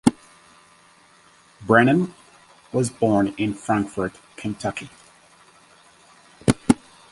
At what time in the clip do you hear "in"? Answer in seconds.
3.37-3.53